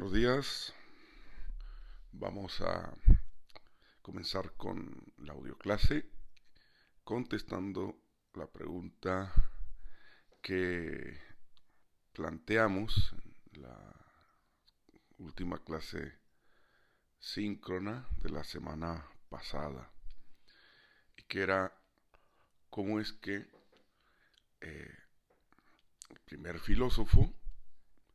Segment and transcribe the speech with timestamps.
[0.00, 0.74] Buenos días.
[2.12, 2.90] Vamos a
[4.00, 6.10] comenzar con la audioclase
[7.04, 8.00] contestando
[8.32, 9.30] la pregunta
[10.40, 11.20] que
[12.14, 13.14] planteamos
[13.52, 13.76] en la
[15.18, 16.18] última clase
[17.18, 19.92] síncrona de la semana pasada
[21.14, 21.78] y que era
[22.70, 23.50] cómo es que
[24.62, 24.94] eh,
[26.08, 27.34] el primer filósofo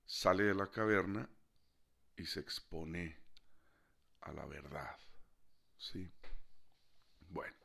[0.03, 1.29] sale de la caverna
[2.17, 3.17] y se expone
[4.21, 4.97] a la verdad.
[5.77, 6.09] ¿Sí?
[7.29, 7.57] Bueno,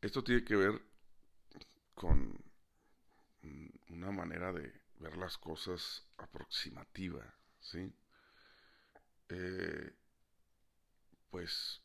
[0.00, 0.80] esto tiene que ver
[1.94, 2.42] con
[3.88, 7.22] una manera de ver las cosas aproximativa,
[7.60, 7.92] ¿sí?
[9.28, 9.92] Eh,
[11.30, 11.82] pues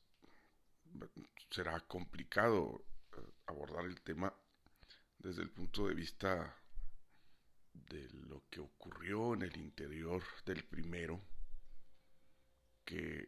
[1.50, 4.34] será complicado eh, abordar el tema
[5.20, 6.56] desde el punto de vista
[7.74, 11.22] de lo que ocurrió en el interior del primero
[12.88, 13.28] que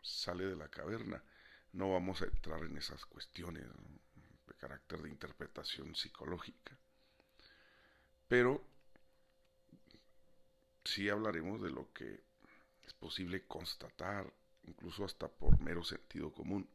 [0.00, 1.20] sale de la caverna.
[1.72, 3.64] No vamos a entrar en esas cuestiones
[4.46, 6.78] de carácter de interpretación psicológica.
[8.28, 8.64] Pero
[10.84, 12.22] sí hablaremos de lo que
[12.86, 14.32] es posible constatar,
[14.68, 16.68] incluso hasta por mero sentido común,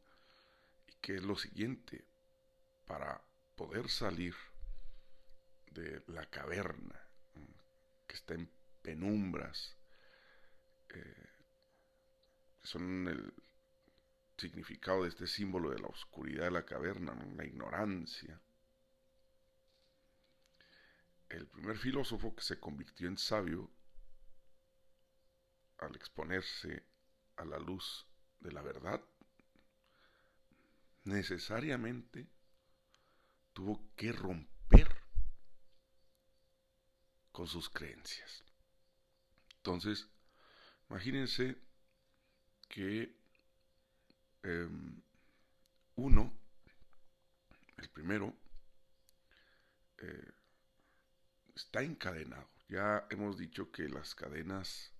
[0.86, 2.04] y que es lo siguiente,
[2.86, 3.22] para
[3.56, 4.34] poder salir
[5.70, 7.00] de la caverna,
[8.06, 8.50] que está en
[8.82, 9.76] penumbras,
[10.90, 11.27] eh,
[12.68, 13.34] son el
[14.36, 18.38] significado de este símbolo de la oscuridad de la caverna, la ignorancia.
[21.30, 23.70] El primer filósofo que se convirtió en sabio
[25.78, 26.84] al exponerse
[27.36, 28.06] a la luz
[28.40, 29.02] de la verdad,
[31.04, 32.28] necesariamente
[33.54, 34.94] tuvo que romper
[37.32, 38.44] con sus creencias.
[39.56, 40.08] Entonces,
[40.90, 41.67] imagínense
[42.68, 43.14] que
[44.42, 45.02] em,
[45.96, 46.32] uno,
[47.76, 48.34] el primero,
[49.98, 50.32] eh,
[51.54, 52.48] está encadenado.
[52.68, 54.92] Ya hemos dicho que las cadenas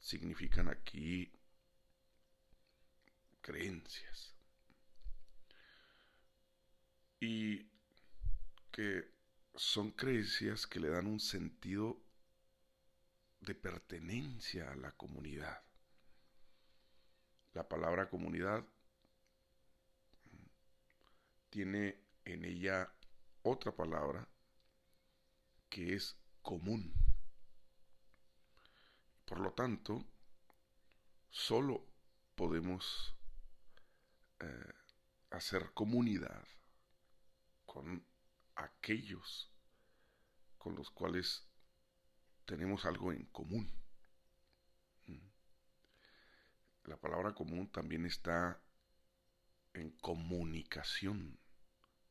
[0.00, 1.30] significan aquí
[3.40, 4.34] creencias.
[7.20, 7.66] Y
[8.70, 9.10] que
[9.54, 12.00] son creencias que le dan un sentido
[13.40, 15.67] de pertenencia a la comunidad.
[17.58, 18.64] La palabra comunidad
[21.50, 22.88] tiene en ella
[23.42, 24.28] otra palabra
[25.68, 26.94] que es común.
[29.24, 30.06] Por lo tanto,
[31.30, 31.84] solo
[32.36, 33.16] podemos
[34.38, 34.74] eh,
[35.30, 36.46] hacer comunidad
[37.66, 38.06] con
[38.54, 39.50] aquellos
[40.58, 41.44] con los cuales
[42.44, 43.68] tenemos algo en común.
[45.06, 45.28] Mm.
[46.88, 48.58] La palabra común también está
[49.74, 51.38] en comunicación,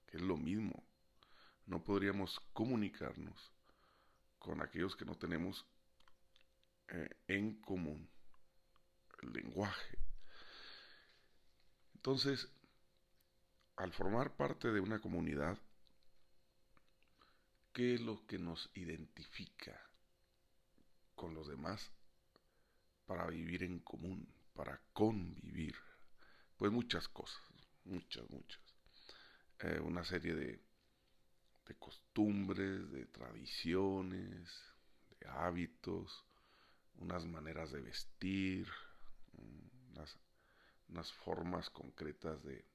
[0.06, 0.84] que es lo mismo.
[1.66, 3.52] No podríamos comunicarnos
[4.38, 5.66] con aquellos que no tenemos
[6.90, 8.08] eh, en común
[9.24, 9.98] el lenguaje.
[11.96, 12.48] Entonces,
[13.78, 15.58] al formar parte de una comunidad,
[17.74, 19.80] ¿Qué es lo que nos identifica
[21.14, 21.92] con los demás
[23.06, 25.76] para vivir en común, para convivir?
[26.58, 27.42] Pues muchas cosas,
[27.86, 28.62] muchas, muchas.
[29.60, 30.60] Eh, una serie de,
[31.68, 34.50] de costumbres, de tradiciones,
[35.12, 36.26] de hábitos,
[36.96, 38.68] unas maneras de vestir,
[39.34, 40.00] mm,
[40.90, 42.66] unas, formas concretas de,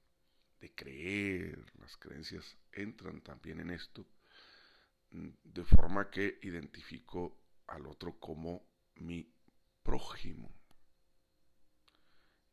[0.61, 4.05] de creer, las creencias entran también en esto
[5.11, 9.31] de forma que identifico al otro como mi
[9.83, 10.62] prójimo.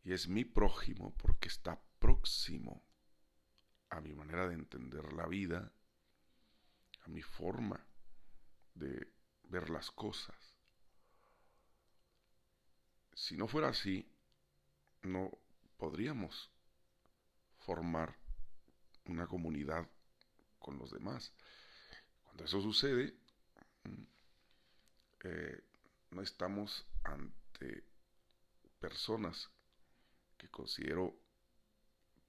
[0.03, 2.83] Y es mi prójimo porque está próximo
[3.91, 5.73] a mi manera de entender la vida,
[7.03, 7.85] a mi forma
[8.75, 9.13] de
[9.45, 10.37] ver las cosas.
[13.15, 14.09] Si no fuera así,
[15.03, 15.31] no
[15.77, 16.51] podríamos
[17.59, 18.17] formar
[19.07, 19.89] una comunidad
[20.59, 21.33] con los demás.
[22.25, 23.15] Cuando eso sucede,
[23.85, 24.03] mm,
[25.25, 25.65] eh,
[26.11, 27.85] no estamos ante
[28.79, 29.51] personas
[30.41, 31.21] que considero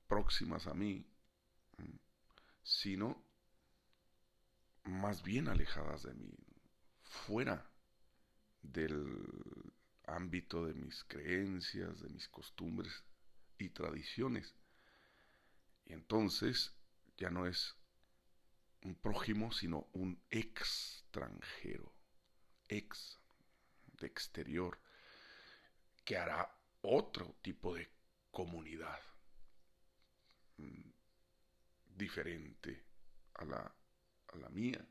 [0.07, 1.07] próximas a mí,
[1.77, 1.95] mm,
[2.61, 3.25] sino
[4.83, 6.33] más bien alejadas de mí,
[7.03, 7.71] fuera
[8.61, 9.73] del
[10.05, 13.05] ámbito de mis creencias, de mis costumbres
[13.57, 14.55] y tradiciones.
[15.85, 16.75] Y entonces
[17.15, 17.77] ya no es
[18.83, 21.95] un prójimo, sino un extranjero,
[22.67, 23.19] ex,
[23.93, 24.79] de exterior.
[26.03, 27.87] que hará otro tipo de
[28.31, 28.99] comunidad
[30.57, 30.89] mm,
[31.95, 32.85] diferente
[33.35, 33.75] a la,
[34.27, 34.85] a la mía,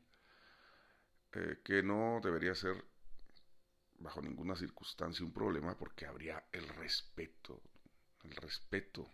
[1.33, 2.83] eh, que no debería ser
[3.99, 7.61] bajo ninguna circunstancia un problema porque habría el respeto,
[8.23, 9.09] el respeto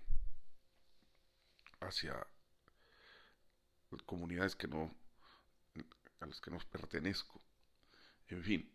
[1.81, 2.25] hacia
[4.05, 4.95] comunidades que no
[6.19, 7.41] a las que no pertenezco.
[8.27, 8.73] En fin.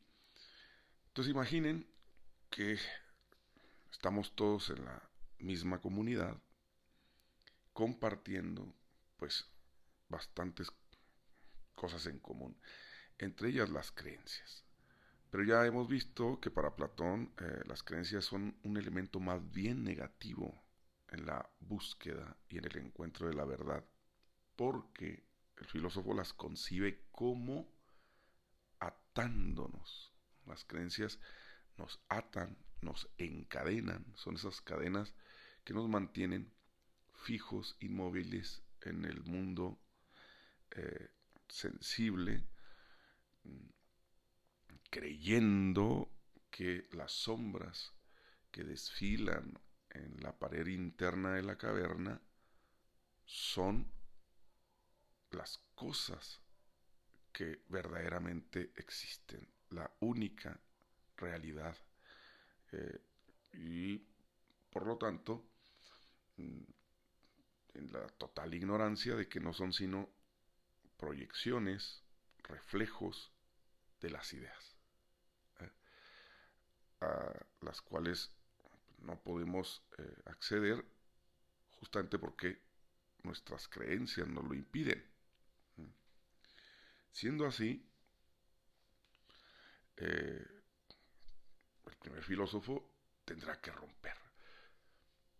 [1.08, 1.86] Entonces imaginen
[2.50, 2.78] que
[3.90, 5.11] estamos todos en la
[5.42, 6.40] misma comunidad
[7.72, 8.74] compartiendo
[9.16, 9.48] pues
[10.08, 10.70] bastantes
[11.74, 12.56] cosas en común,
[13.18, 14.64] entre ellas las creencias.
[15.30, 19.82] Pero ya hemos visto que para Platón eh, las creencias son un elemento más bien
[19.82, 20.62] negativo
[21.08, 23.84] en la búsqueda y en el encuentro de la verdad,
[24.56, 25.24] porque
[25.56, 27.68] el filósofo las concibe como
[28.78, 30.12] atándonos.
[30.46, 31.18] Las creencias
[31.78, 35.14] nos atan, nos encadenan, son esas cadenas
[35.64, 36.52] que nos mantienen
[37.12, 39.78] fijos, inmóviles en el mundo
[40.70, 41.10] eh,
[41.48, 42.44] sensible,
[44.90, 46.10] creyendo
[46.50, 47.94] que las sombras
[48.50, 49.58] que desfilan
[49.90, 52.20] en la pared interna de la caverna
[53.24, 53.90] son
[55.30, 56.40] las cosas
[57.32, 60.60] que verdaderamente existen, la única
[61.16, 61.76] realidad.
[62.72, 63.00] Eh,
[63.54, 63.98] y
[64.70, 65.51] por lo tanto, mm,
[66.36, 70.08] en la total ignorancia de que no son sino
[70.96, 72.02] proyecciones,
[72.44, 73.32] reflejos
[74.00, 74.76] de las ideas,
[75.60, 75.70] ¿eh?
[77.00, 78.30] a las cuales
[78.98, 80.84] no podemos eh, acceder
[81.80, 82.60] justamente porque
[83.22, 85.04] nuestras creencias nos lo impiden.
[87.10, 87.86] Siendo así,
[89.96, 90.46] eh,
[91.86, 92.88] el primer filósofo
[93.24, 94.16] tendrá que romper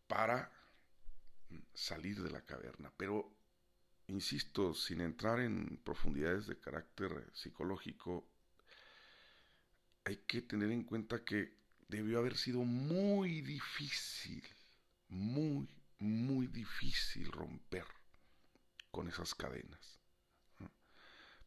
[0.07, 0.51] para
[1.75, 2.93] salir de la caverna.
[2.97, 3.35] Pero,
[4.07, 8.27] insisto, sin entrar en profundidades de carácter psicológico,
[10.05, 11.55] hay que tener en cuenta que
[11.89, 14.43] debió haber sido muy difícil,
[15.09, 15.69] muy,
[15.99, 17.87] muy difícil romper
[18.91, 20.01] con esas cadenas.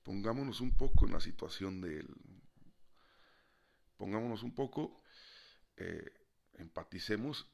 [0.04, 2.16] Pongámonos un poco en la situación de él.
[3.98, 5.01] Pongámonos un poco,
[5.78, 6.13] eh,
[6.54, 7.48] empaticemos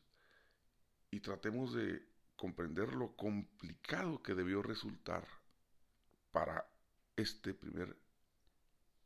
[1.11, 2.10] y tratemos de
[2.41, 5.27] comprender lo complicado que debió resultar
[6.31, 6.67] para
[7.15, 7.95] este primer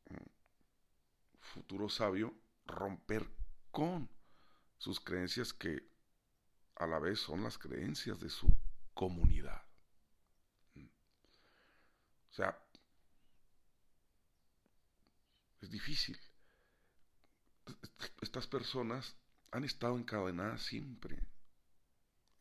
[0.08, 2.32] mm, futuro sabio
[2.64, 3.28] romper
[3.70, 4.08] con
[4.78, 5.86] sus creencias que
[6.76, 8.48] a la vez son las creencias de su
[8.94, 9.60] comunidad.
[10.72, 10.86] Mm.
[10.86, 12.58] O sea,
[15.60, 16.18] es difícil.
[18.22, 19.14] Estas personas
[19.50, 21.22] han estado encadenadas siempre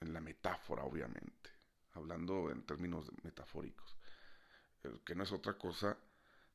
[0.02, 1.50] en la metáfora, obviamente,
[1.94, 3.96] hablando en términos metafóricos,
[5.04, 5.98] que no es otra cosa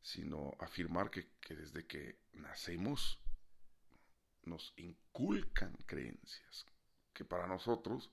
[0.03, 3.19] sino afirmar que, que desde que nacemos
[4.45, 6.67] nos inculcan creencias
[7.13, 8.11] que para nosotros,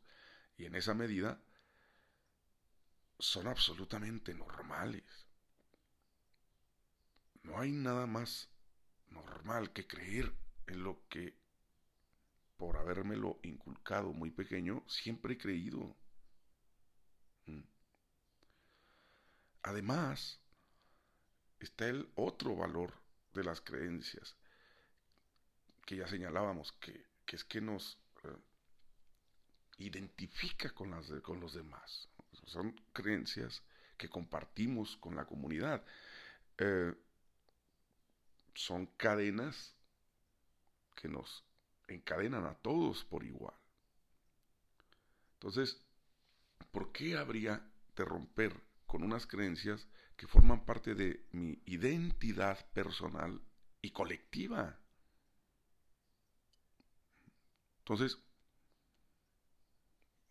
[0.57, 1.41] y en esa medida,
[3.19, 5.27] son absolutamente normales.
[7.44, 8.49] No hay nada más
[9.09, 10.33] normal que creer
[10.66, 11.37] en lo que,
[12.57, 15.95] por habérmelo inculcado muy pequeño, siempre he creído.
[17.45, 17.61] Mm.
[19.64, 20.40] Además,
[21.59, 22.94] está el otro valor
[23.33, 24.35] de las creencias,
[25.85, 28.37] que ya señalábamos, que, es que nos eh,
[29.78, 32.09] identifica con, las con los demás.
[32.45, 33.61] Son creencias
[33.97, 35.83] que compartimos con la comunidad.
[36.57, 36.94] Eh,
[38.56, 39.76] son cadenas
[40.95, 41.46] que nos
[41.87, 43.56] encadenan a todos por igual.
[45.33, 45.81] Entonces,
[46.71, 53.41] ¿por qué habría de romper con unas creencias que forman parte de mi identidad personal
[53.81, 54.79] y colectiva?
[57.79, 58.17] Entonces,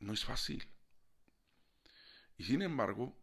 [0.00, 0.68] no es fácil.
[2.36, 3.16] Y sin embargo,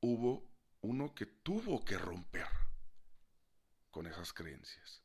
[0.00, 0.50] hubo
[0.82, 2.48] uno que tuvo que romper
[3.90, 5.02] con esas creencias.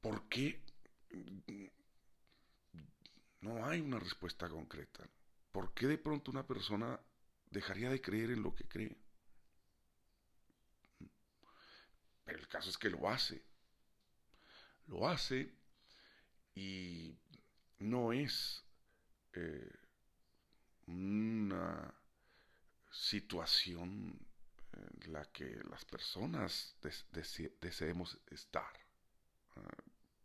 [0.00, 0.60] ¿Por qué
[3.40, 5.08] no hay una respuesta concreta?
[5.52, 7.00] ¿Por qué de pronto una persona
[7.50, 8.96] dejaría de creer en lo que cree?
[12.24, 13.42] Pero el caso es que lo hace.
[14.86, 15.52] Lo hace
[16.54, 17.16] y
[17.78, 18.64] no es
[19.34, 19.72] eh,
[20.86, 21.94] una
[22.90, 24.18] situación
[25.06, 26.76] la que las personas
[27.60, 28.72] deseemos estar.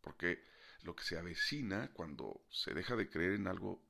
[0.04, 0.44] Porque
[0.84, 3.82] lo que se avecina cuando se deja de creer en algo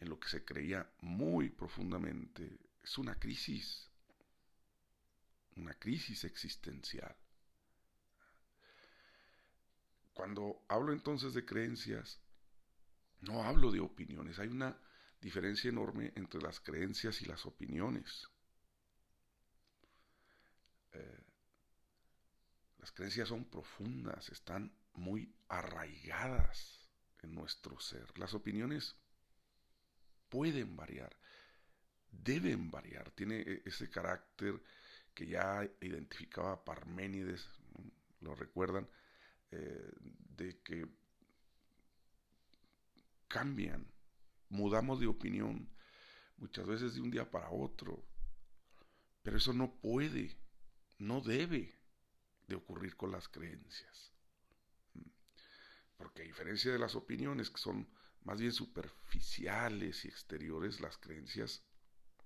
[0.00, 3.88] en lo que se creía muy profundamente es una crisis,
[5.56, 7.14] una crisis existencial.
[10.14, 12.18] Cuando hablo entonces de creencias,
[13.20, 14.76] no hablo de opiniones, hay una
[15.20, 18.28] diferencia enorme entre las creencias y las opiniones.
[20.92, 21.20] Eh,
[22.78, 26.78] las creencias son profundas, están muy arraigadas
[27.22, 28.06] en nuestro ser.
[28.18, 28.94] Las opiniones
[30.28, 31.16] pueden variar,
[32.12, 34.62] deben variar, tiene e-, ese carácter
[35.14, 37.44] que ya identificaba Parménides,
[38.20, 38.88] lo recuerdan,
[39.50, 39.90] eh,
[40.36, 40.86] de que
[43.26, 43.86] cambian,
[44.50, 45.68] mudamos de opinión,
[46.36, 48.04] muchas veces de un día para otro,
[49.22, 50.36] pero eso no puede,
[50.98, 51.74] no debe
[52.48, 54.10] de ocurrir con las creencias.
[56.00, 57.86] Porque a diferencia de las opiniones, que son
[58.24, 61.62] más bien superficiales y exteriores, las creencias,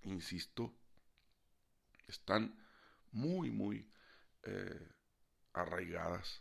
[0.05, 0.73] insisto,
[2.07, 2.57] están
[3.11, 3.91] muy, muy
[4.45, 4.89] eh,
[5.55, 6.41] arraigadas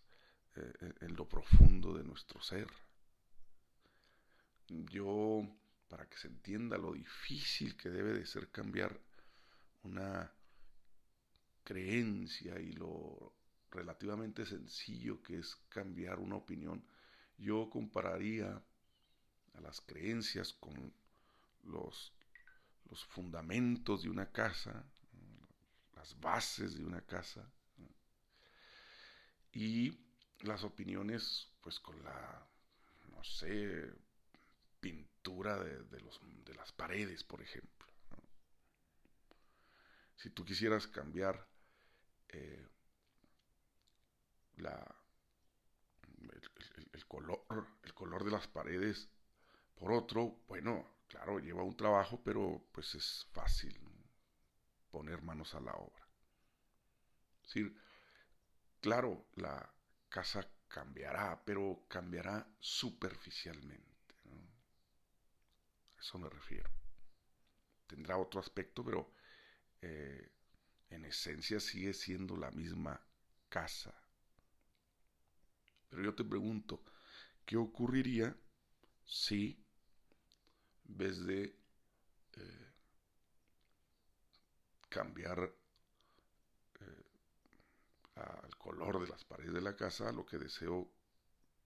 [0.56, 2.68] eh, en lo profundo de nuestro ser.
[4.68, 5.42] Yo,
[5.90, 9.00] para que se entienda lo difícil que debe de ser cambiar
[9.82, 10.32] una
[11.63, 13.34] creencia y lo
[13.72, 16.86] relativamente sencillo que es cambiar una opinión,
[17.38, 18.62] yo compararía
[19.54, 20.94] a las creencias con
[21.63, 22.13] los,
[22.90, 24.84] los fundamentos de una casa,
[25.96, 27.48] las bases de una casa,
[29.52, 30.00] y
[30.42, 32.46] las opiniones pues con la,
[33.12, 33.94] no sé,
[34.80, 37.88] pintura de, los, de las paredes, por ejemplo.
[40.18, 41.48] Si tú quisieras cambiar
[42.30, 42.68] eh,
[44.58, 45.02] la,
[46.94, 47.46] el, color,
[47.84, 49.10] el color de las paredes
[49.75, 53.77] por otro, bueno, claro, lleva un trabajo, pero pues es fácil
[54.92, 56.08] poner manos a la obra.
[57.42, 57.75] Es decir,
[58.80, 59.74] claro, la
[60.10, 63.94] casa cambiará, pero cambiará superficialmente.
[65.98, 66.70] A eso me refiero.
[67.88, 69.13] Tendrá otro aspecto, pero
[69.82, 70.32] eh,
[70.89, 73.00] en esencia sigue siendo la misma
[73.50, 73.94] casa.
[75.94, 76.84] Pero yo te pregunto,
[77.46, 78.36] ¿qué ocurriría
[79.06, 79.64] si,
[80.90, 81.56] en vez de
[82.36, 82.72] eh,
[84.90, 85.54] cambiar
[86.80, 87.04] eh,
[88.16, 90.90] al color de las paredes de la casa, lo que deseo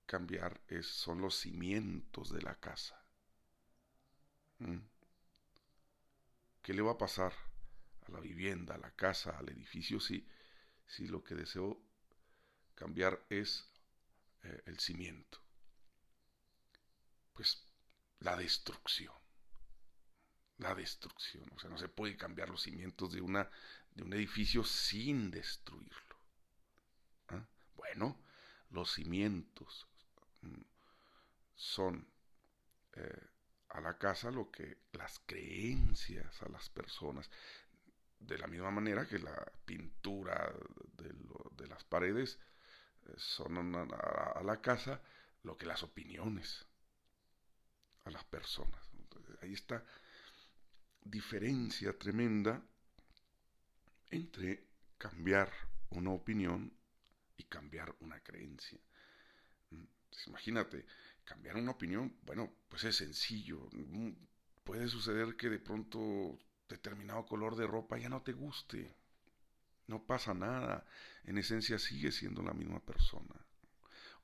[0.06, 3.02] cambiar es, son los cimientos de la casa?
[4.60, 4.80] ¿Mm?
[6.62, 7.32] ¿Qué le va a pasar
[8.06, 10.28] a la vivienda, a la casa, al edificio si,
[10.86, 11.82] si lo que deseo
[12.76, 13.77] cambiar es
[14.44, 15.39] eh, el cimiento?
[17.34, 17.63] Pues
[18.20, 19.13] la destrucción.
[20.58, 21.50] La destrucción.
[21.56, 23.50] O sea, no se puede cambiar los cimientos de, una,
[23.91, 26.17] de un edificio sin destruirlo.
[27.29, 27.46] ¿Ah?
[27.75, 28.20] Bueno,
[28.72, 29.88] los cimientos
[30.41, 30.62] mm,
[31.56, 32.08] son
[32.94, 33.27] eh,
[33.70, 37.29] a la casa lo que las creencias a las personas,
[38.20, 40.51] de la misma manera que la pintura
[40.98, 42.39] de, las paredes
[43.18, 45.02] son a, la casa
[45.44, 46.66] lo que las opiniones
[48.06, 48.82] a las personas.
[49.42, 49.84] ahí está
[51.04, 52.62] diferencia tremenda
[54.10, 54.66] entre
[54.98, 55.52] cambiar
[55.92, 56.74] una opinión
[57.38, 58.80] y cambiar una creencia.
[60.26, 60.86] Imagínate,
[61.24, 63.70] cambiar una opinión, bueno, pues es sencillo.
[63.72, 64.12] Mm,
[64.64, 68.96] puede suceder que de pronto determinado color de ropa ya no te guste.
[69.88, 70.86] No pasa nada.
[71.24, 73.36] En esencia sigue siendo la misma persona.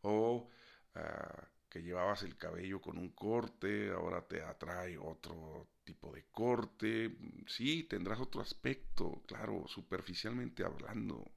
[0.02, 0.50] O
[0.96, 7.18] ah, que llevabas el cabello con un corte, ahora te atrae otro tipo de corte.
[7.48, 11.32] Sí, tendrás otro aspecto, claro, superficialmente hablando.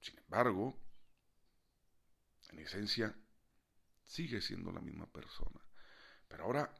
[0.00, 0.80] Sin embargo,
[2.50, 3.14] en esencia,
[4.04, 5.60] sigue siendo la misma persona.
[6.28, 6.74] Pero ahora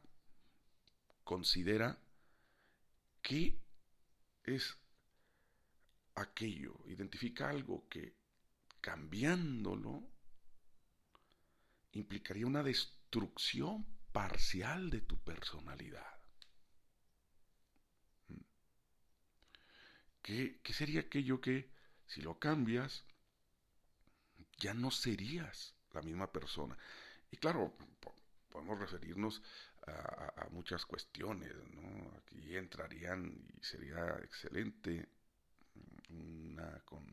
[1.23, 2.01] considera
[3.21, 3.61] qué
[4.43, 4.79] es
[6.21, 8.15] aquello, identifica algo que
[8.81, 10.03] cambiándolo
[11.93, 16.19] implicaría una destrucción parcial de tu personalidad.
[18.27, 18.41] ¿Mm?
[20.21, 21.71] ¿Qué, ¿Qué, sería aquello que,
[22.05, 23.03] si lo cambias,
[24.57, 26.77] ya no serías la misma persona?
[27.31, 27.75] Y claro,
[28.49, 29.41] podemos referirnos
[29.87, 32.11] a, muchas cuestiones, ¿no?
[32.17, 35.07] Aquí entrarían y sería excelente
[36.09, 37.05] una con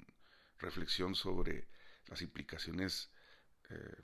[0.59, 1.69] reflexión sobre
[2.07, 3.11] las implicaciones
[3.71, 3.97] eh,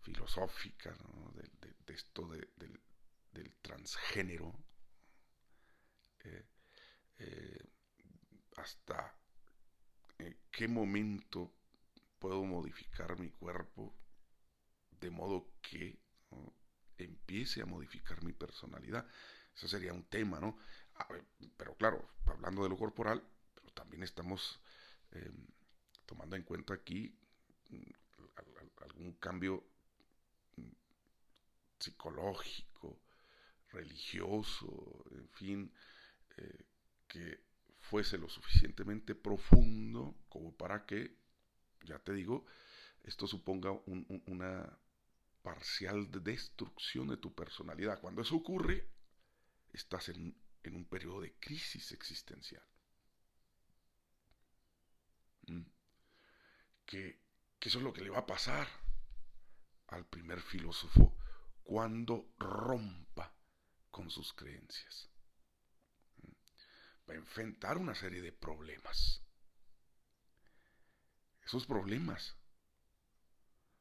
[0.00, 0.94] filosófica
[1.34, 2.80] de, esto del,
[3.62, 4.54] transgénero,
[6.24, 6.44] eh,
[7.18, 7.64] eh,
[8.56, 9.16] hasta
[10.50, 11.52] qué momento
[12.18, 13.94] puedo modificar mi cuerpo
[15.00, 15.98] de modo que
[16.98, 19.06] empiece a modificar mi personalidad.
[19.54, 20.58] Eso sería un tema, ¿no?
[21.56, 23.22] pero claro, hablando de lo corporal,
[23.74, 24.60] también estamos
[25.12, 25.46] em,
[26.06, 27.14] tomando en cuenta aquí
[27.70, 27.90] mm,
[28.82, 29.64] algún cambio
[30.56, 30.72] mm,
[31.78, 33.00] psicológico,
[33.70, 35.72] religioso, en fin,
[36.36, 36.64] eh,
[37.06, 37.44] que
[37.80, 41.16] fuese lo suficientemente profundo como para que,
[41.84, 42.46] ya te digo,
[43.02, 43.70] esto suponga
[44.26, 44.78] una
[45.42, 48.00] parcial destrucción de tu personalidad.
[48.00, 48.88] Cuando eso ocurre,
[49.72, 52.64] estás en, un periodo de crisis existencial.
[55.46, 55.62] Mm.
[56.86, 57.22] Que,
[57.60, 58.68] eso es lo que le va a pasar
[59.88, 61.16] al primer filósofo
[61.62, 63.32] cuando rompa
[63.90, 65.08] con sus creencias.
[66.18, 67.10] Mm.
[67.10, 69.22] Va a enfrentar una serie de problemas.
[71.44, 72.36] Esos problemas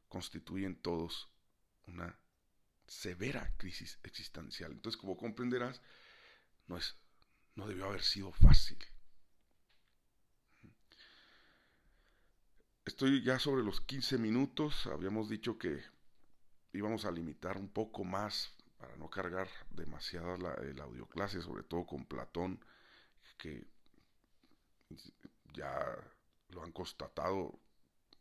[0.08, 1.29] constituyen todos
[1.88, 2.20] una
[2.88, 4.72] severa crisis existencial.
[4.72, 5.82] Entonces, como comprenderás,
[6.67, 6.98] no, es,
[7.55, 8.77] no debió haber sido fácil.
[12.93, 14.85] Estoy ya sobre los 15 minutos.
[14.85, 15.83] Habíamos dicho que
[16.73, 21.88] íbamos a limitar un poco más para no cargar demasiada la, el audioclase, sobre todo
[21.88, 22.63] con Platón,
[23.39, 23.65] que
[25.55, 25.73] ya
[26.50, 27.59] lo han constatado.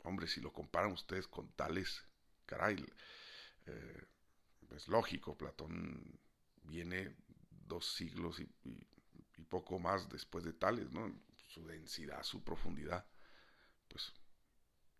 [0.04, 2.06] Hombre, si lo comparan ustedes con Tales,
[2.46, 2.82] caray,
[3.66, 4.06] eh,
[4.74, 6.18] es lógico, Platón
[6.62, 7.14] viene
[7.66, 8.48] dos siglos y,
[9.50, 11.14] poco más después de Tales, ¿no?
[11.48, 13.04] Su densidad, su profundidad,
[13.88, 14.14] pues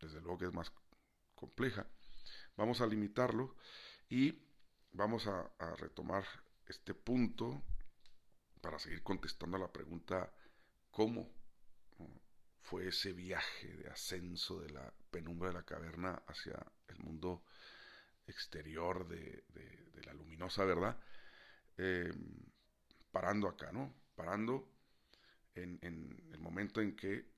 [0.03, 0.73] desde luego que es más
[1.35, 1.87] compleja.
[2.57, 3.57] Vamos a limitarlo
[4.09, 4.39] y
[4.93, 6.25] vamos a, retomar
[6.67, 7.63] este punto
[8.61, 10.33] para seguir contestando a la pregunta
[10.91, 11.31] ¿cómo
[12.61, 17.43] fue ese viaje de ascenso de la penumbra de la caverna hacia el mundo
[18.27, 19.45] exterior de,
[20.05, 20.99] la luminosa verdad,
[21.77, 22.13] eh,
[23.11, 23.95] parando acá, ¿no?
[24.15, 24.69] Parando
[25.55, 27.32] en, el momento en que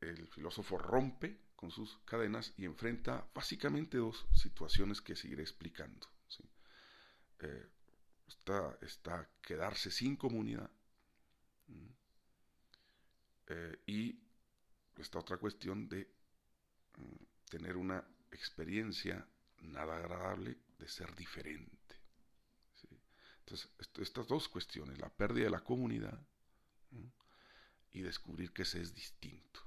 [0.00, 6.08] el filósofo rompe con sus cadenas y enfrenta básicamente dos situaciones que seguiré explicando.
[8.26, 10.70] está, está, quedarse sin comunidad
[13.86, 14.18] y
[14.96, 16.08] esta otra cuestión de
[16.96, 19.26] mm, tener una experiencia
[19.62, 21.74] nada agradable de ser diferente.
[23.40, 26.18] Entonces, estas dos cuestiones, la pérdida de la comunidad
[27.94, 29.60] y descubrir que se es distinto.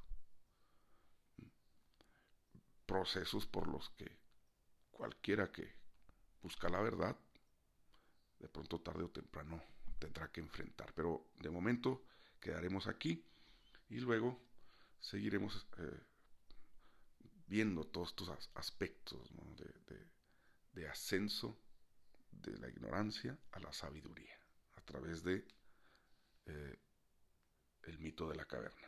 [2.86, 4.12] Procesos por los que
[4.92, 5.74] cualquiera que
[6.42, 7.18] busca la verdad,
[8.40, 9.64] de pronto tarde o temprano
[9.98, 10.94] tendrá que enfrentar.
[10.94, 12.04] Pero de momento
[12.40, 13.26] quedaremos aquí
[13.90, 14.40] y luego
[15.00, 16.00] seguiremos eh,
[17.48, 19.32] viendo todos estos aspectos
[20.74, 21.58] de, ascenso
[22.32, 24.38] de la ignorancia a la sabiduría
[24.76, 25.46] a través de
[26.46, 26.80] eh,
[27.88, 28.88] el mito de la caverna.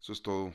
[0.00, 0.52] Eso es todo.